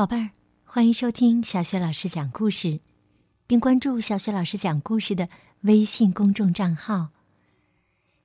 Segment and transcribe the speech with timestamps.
[0.00, 0.30] 宝贝儿，
[0.64, 2.80] 欢迎收听小雪老师讲故事，
[3.46, 5.28] 并关注小雪老师讲故事的
[5.60, 7.08] 微信公众账号。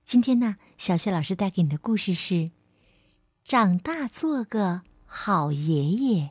[0.06, 2.34] 今天呢，小雪老师带给你的故事是
[3.44, 6.24] 《长大做个好爷爷》，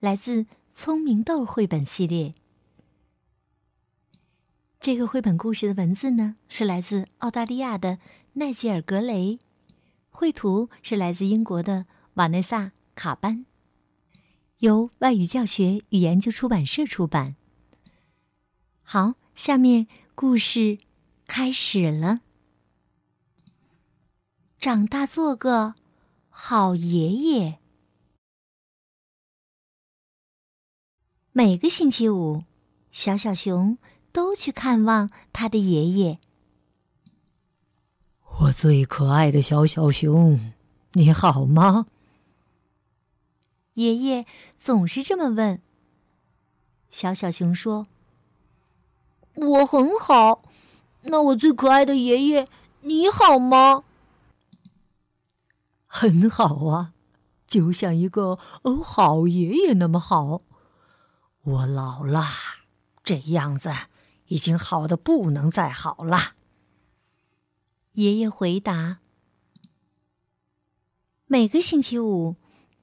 [0.00, 0.42] 来自
[0.74, 2.34] 《聪明豆》绘本系列。
[4.80, 8.00] 这个绘本故事的文字呢，是来自澳大利亚的
[8.32, 9.38] 奈吉尔·格雷，
[10.10, 12.62] 绘图是来自英国的瓦内萨·
[12.96, 13.46] 卡班。
[14.64, 17.36] 由外语教学与研究出版社出版。
[18.82, 20.78] 好，下面故事
[21.26, 22.20] 开始了。
[24.58, 25.74] 长大做个
[26.30, 27.58] 好爷爷。
[31.32, 32.44] 每个星期五，
[32.90, 33.76] 小小熊
[34.12, 36.18] 都去看望他的爷爷。
[38.40, 40.54] 我最可爱的小小熊，
[40.92, 41.86] 你好吗？
[43.74, 44.26] 爷爷
[44.58, 45.60] 总是这么问。
[46.90, 47.88] 小小熊说
[49.34, 50.42] ：“我很好，
[51.02, 52.48] 那我最可爱的爷爷，
[52.82, 53.84] 你好吗
[55.86, 56.92] ？”“很好啊，
[57.46, 60.40] 就像一个哦好爷爷那么好。
[61.42, 62.22] ”“我老了，
[63.02, 63.70] 这样子
[64.28, 66.34] 已经好的不能再好了。”
[67.94, 68.98] 爷爷回答。
[71.26, 72.36] 每个星期五。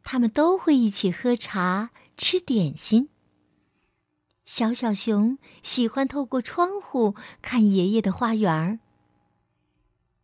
[0.03, 3.09] 他们都会一起喝茶、吃点心。
[4.43, 8.79] 小小熊喜欢透过窗户看爷爷的花园儿。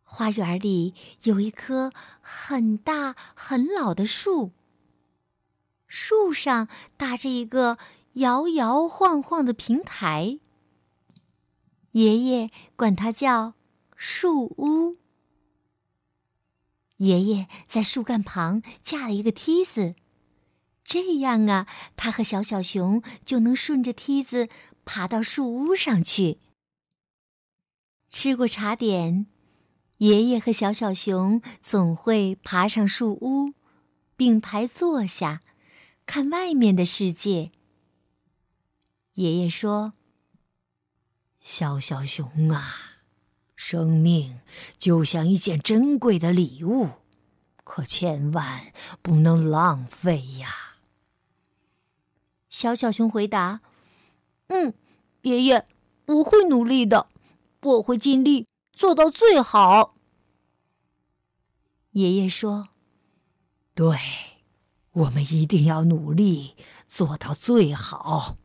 [0.02, 4.52] 花园里有一棵很大很老的树，
[5.86, 7.78] 树上搭着一个
[8.14, 10.38] 摇摇晃晃的平台。
[11.92, 13.54] 爷爷管它叫
[13.96, 14.96] 树屋。
[16.98, 19.94] 爷爷在树干旁架了一个梯子，
[20.84, 24.48] 这样啊，他和小小熊就能顺着梯子
[24.84, 26.38] 爬到树屋上去。
[28.10, 29.26] 吃过茶点，
[29.98, 33.52] 爷爷和小小熊总会爬上树屋，
[34.16, 35.40] 并排坐下，
[36.06, 37.52] 看外面的世界。
[39.14, 39.92] 爷爷说
[41.42, 42.97] ：“小小熊啊。”
[43.58, 44.40] 生命
[44.78, 46.90] 就像一件珍贵的礼物，
[47.64, 50.76] 可千万不能浪费呀。
[52.48, 53.60] 小小熊回答
[54.46, 54.72] ：“嗯，
[55.22, 55.66] 爷爷，
[56.06, 57.08] 我会努力的，
[57.62, 59.96] 我会尽力做到最好。”
[61.90, 62.68] 爷爷说
[63.74, 63.98] ：“对，
[64.92, 66.54] 我们一定要努力
[66.86, 68.38] 做到最好。”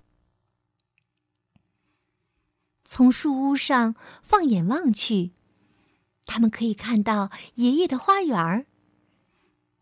[2.96, 5.31] 从树屋上放眼望去，
[6.28, 8.68] 他们可以看到爷爷的花园儿。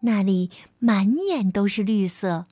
[0.03, 0.49] 那里
[0.79, 2.45] 满眼都是绿色，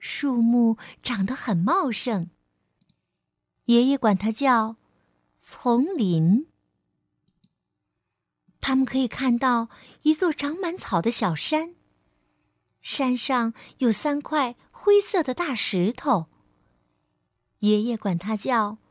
[0.00, 2.30] 树木长得很茂盛。
[3.66, 4.78] 爷爷管它叫
[5.38, 6.48] 丛林。
[8.60, 9.68] 他们可以看到
[10.02, 11.76] 一座长满草的小山，
[12.80, 16.26] 山上有三块灰色的大石头。
[17.60, 18.81] 爷爷管它叫。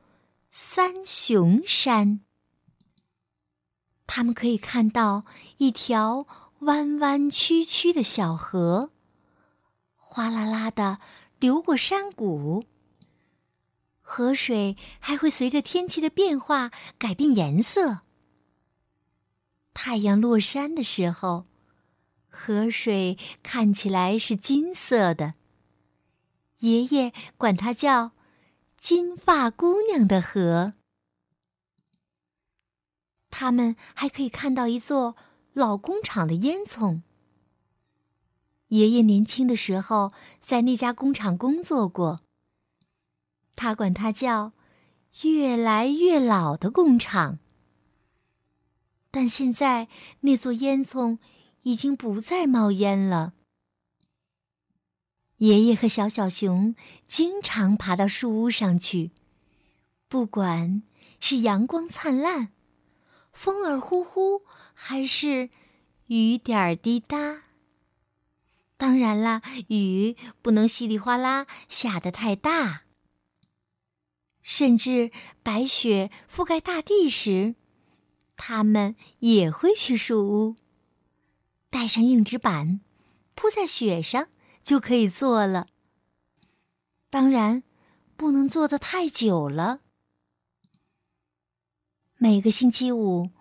[0.54, 2.20] 三雄山，
[4.06, 5.24] 他们可以看到
[5.60, 6.28] 一条
[6.60, 8.92] 弯弯曲曲的小河，
[9.96, 11.00] 哗啦啦的
[11.40, 12.66] 流过山谷。
[14.02, 18.02] 河水还会随着天气的变化改变颜色。
[19.74, 21.46] 太阳落山的时候，
[22.28, 25.36] 河水看起来是金色的。
[26.58, 28.12] 爷爷管它叫。
[28.82, 30.74] 金发姑娘的河，
[33.30, 35.16] 他们还可以看到一座
[35.54, 37.04] 老工厂的烟囱。
[38.70, 42.22] 爷爷年轻的时候在那家工厂工作过，
[43.56, 44.54] 他管它叫
[45.22, 47.38] “越来越老的工厂”。
[49.12, 49.90] 但现在
[50.22, 51.20] 那座烟囱
[51.62, 53.34] 已经不再冒烟了。
[55.42, 56.76] 爷爷和小小熊
[57.08, 59.10] 经常爬到树屋上去，
[60.08, 60.84] 不管
[61.20, 62.50] 是阳光灿烂、
[63.34, 64.44] 风儿呼呼，
[64.76, 65.50] 还是
[66.06, 67.42] 雨点儿滴答。
[68.78, 72.84] 当然啦，雨不能稀里哗啦下得太大。
[74.44, 75.10] 甚至
[75.42, 77.56] 白雪覆盖大地时，
[78.36, 80.56] 他们也会去树屋，
[81.72, 82.82] 带上硬纸板，
[83.34, 84.28] 铺在雪上。
[84.62, 85.68] 就可以做了。
[87.10, 87.64] 当然，
[88.16, 89.82] 不能做的太久了。
[92.18, 93.32] 每个星期五，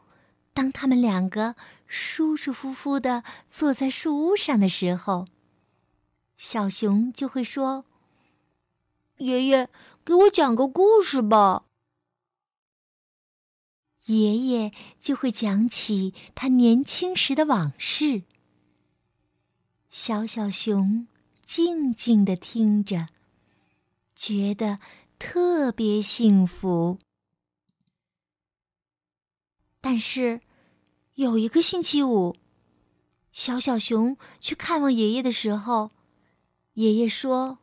[0.55, 1.55] 当他们两个
[1.87, 5.29] 舒舒服服的坐在树屋上的时候，
[6.37, 7.85] 小熊就会说
[9.19, 9.69] ：“爷爷，
[10.05, 11.67] 给我讲个故事吧。”
[14.07, 18.23] 爷爷就会讲起他年轻时的往事。
[19.91, 21.09] 小小熊
[21.45, 23.09] 静静的听着，
[24.15, 24.79] 觉得
[25.19, 26.99] 特别幸福。
[29.81, 30.41] 但是，
[31.15, 32.37] 有一个星期五，
[33.33, 35.91] 小小熊去看望爷爷的时候，
[36.75, 37.59] 爷爷说：“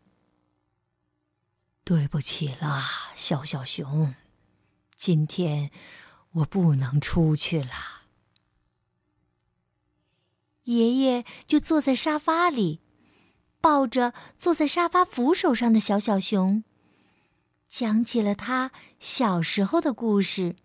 [1.86, 2.84] 对不起啦，
[3.16, 4.14] 小小熊，
[4.96, 5.72] 今天。”
[6.38, 7.97] 我不能出去了。
[10.68, 12.80] 爷爷就坐在沙发里，
[13.60, 16.64] 抱着坐在沙发扶手上的小小熊，
[17.68, 20.56] 讲起了他小时候的故事。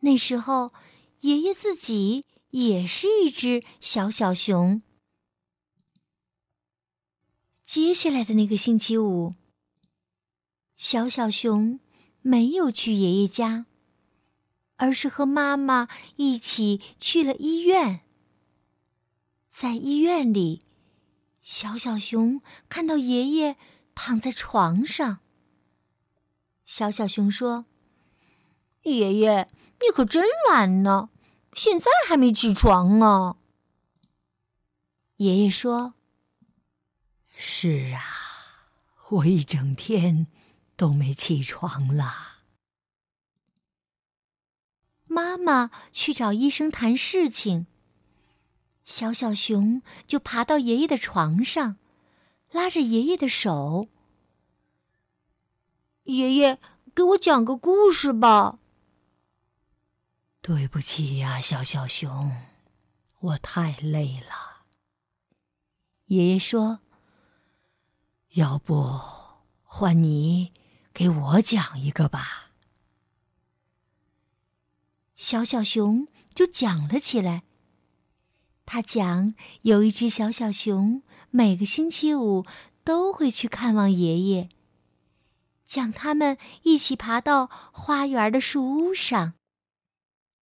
[0.00, 0.72] 那时候，
[1.20, 4.82] 爷爷自己也是一只小小熊。
[7.64, 9.34] 接下来的那个星期五，
[10.76, 11.80] 小小熊
[12.22, 13.66] 没有去爷爷家。
[14.78, 18.02] 而是和妈妈一起去了医院。
[19.58, 20.66] 在医院里，
[21.40, 23.56] 小小熊看到爷爷
[23.94, 25.20] 躺在床上。
[26.66, 27.64] 小小熊说
[28.84, 29.48] ：“爷爷，
[29.80, 31.08] 你可真懒呢，
[31.54, 33.38] 现在还没起床啊。”
[35.16, 35.94] 爷爷说
[37.34, 38.02] ：“是啊，
[39.08, 40.26] 我一整天
[40.76, 42.42] 都没起床了。”
[45.08, 47.66] 妈妈去找医生谈事情，
[48.86, 51.76] 小小熊就爬到爷爷的床上，
[52.52, 53.88] 拉着爷爷的手。
[56.04, 56.60] 爷爷，
[56.94, 58.60] 给我讲个故事吧。
[60.40, 62.30] 对不起呀，小小熊，
[63.18, 64.62] 我太累了。
[66.06, 66.78] 爷爷说
[68.34, 69.00] ：“要不
[69.64, 70.52] 换你
[70.94, 72.52] 给我讲一个吧。”
[75.16, 77.42] 小小熊就讲了起来。
[78.66, 82.44] 他讲，有一只小小熊，每个星期五
[82.82, 84.48] 都会去看望爷爷。
[85.64, 89.34] 讲他们一起爬到花园的树屋上。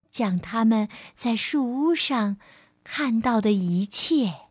[0.10, 2.38] 讲他们在树屋上
[2.84, 4.50] 看到的一切。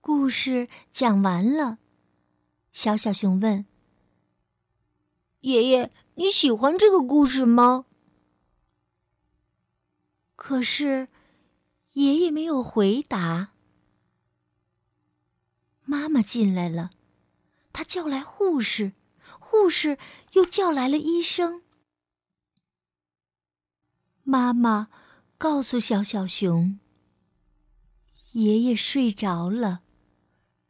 [0.00, 1.78] 故事讲完了，
[2.72, 3.66] 小小熊问
[5.40, 7.86] ：“爷爷，你喜欢这个故事吗？”
[10.36, 11.08] 可是，
[11.92, 13.52] 爷爷没有回答。
[15.84, 16.92] 妈妈进来了，
[17.72, 18.92] 她叫来护士，
[19.40, 19.98] 护士
[20.32, 21.62] 又叫来了医生。
[24.22, 24.88] 妈妈
[25.36, 26.78] 告诉小小熊
[28.32, 29.82] ：“爷爷睡着了，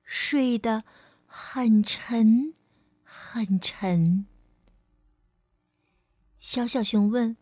[0.02, 0.84] 睡得
[1.26, 2.54] 很沉，
[3.02, 4.24] 很沉。”
[6.40, 7.36] 小小熊问。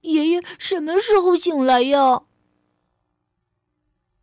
[0.00, 2.24] 爷爷什么时候醒来呀？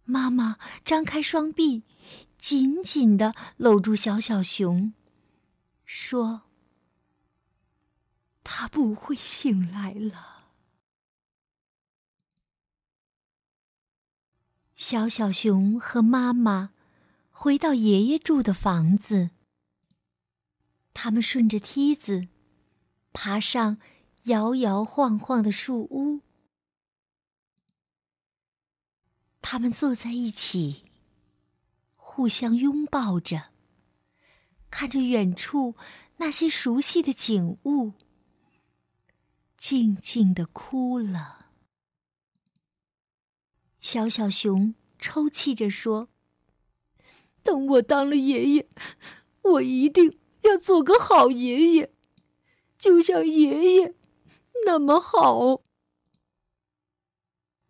[0.09, 1.83] 妈妈张开双臂，
[2.38, 4.94] 紧紧的搂住小小熊，
[5.85, 6.41] 说
[8.44, 10.50] ：“他不会醒来了。”
[14.75, 16.71] 小小熊和妈妈
[17.30, 19.30] 回到爷爷住的房子，
[20.94, 22.28] 他们顺着梯子
[23.13, 23.78] 爬上。
[24.23, 26.19] 摇摇晃晃的树屋，
[29.41, 30.85] 他们坐在一起，
[31.95, 33.51] 互相拥抱着，
[34.69, 35.75] 看着远处
[36.17, 37.93] 那些熟悉的景物，
[39.57, 41.47] 静静的哭了。
[43.79, 46.09] 小小熊抽泣着说
[47.41, 48.69] ：“等我当了爷爷，
[49.41, 51.93] 我一定要做个好爷爷，
[52.77, 53.95] 就像爷爷。”
[54.65, 55.61] 那么好，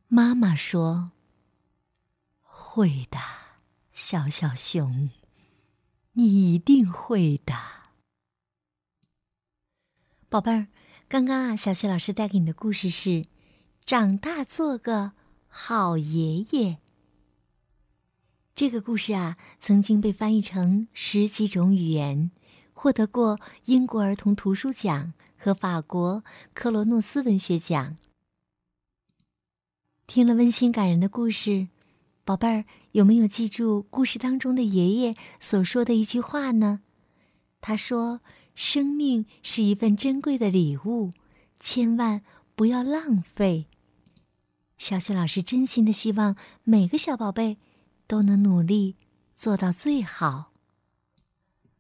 [0.08, 1.12] 妈妈说
[2.60, 3.18] ：“会的，
[3.94, 5.10] 小小熊，
[6.12, 7.54] 你一定会的。”
[10.28, 10.68] 宝贝儿，
[11.08, 13.10] 刚刚啊，小雪老师带给你的故事是
[13.86, 15.14] 《长大做个
[15.48, 16.72] 好爷爷》。
[18.54, 22.30] 这个故事啊，曾经被翻译成十几种语言，
[22.74, 25.14] 获得过英国儿童图书奖。
[25.42, 26.22] 和法国
[26.54, 27.96] 克罗诺斯文学奖。
[30.06, 31.70] 听了温馨感人的故事，
[32.30, 36.82] 宝贝儿有没有记住故事当中的爷爷所说的一句话呢？
[37.60, 38.22] 他说
[38.54, 41.10] ：“生命是一份珍贵的礼物，
[41.60, 42.22] 千万
[42.54, 43.66] 不要浪费。”
[44.78, 47.58] 小雪老师真心的希望每个小宝贝
[48.06, 48.96] 都能努力
[49.34, 50.52] 做到最好。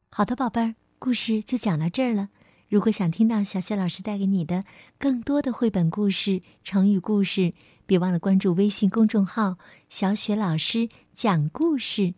[0.09, 2.29] 好的，宝贝儿，故事就讲到这儿了。
[2.69, 4.63] 如果想听到小雪老师带给你的
[4.97, 7.53] 更多的绘本故事、成语故事，
[7.89, 9.57] 别忘了关注微信公众号
[9.89, 12.13] “小雪老师讲故事”。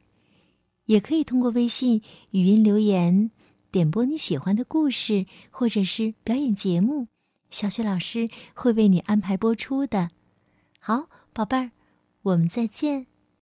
[0.87, 2.01] 也可以通过微信
[2.31, 3.31] 语音留言
[3.71, 7.07] 点播你喜欢的故事，或者是表演节目，
[7.49, 10.09] 小雪老师会为你安排播出的。
[10.77, 11.71] 好，宝贝儿，
[12.23, 13.10] 我们再见。